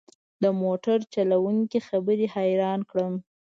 د 0.43 0.45
موټر 0.61 0.99
چلوونکي 1.13 1.79
خبرې 1.87 2.25
حيران 2.35 2.79
کړم. 2.91 3.13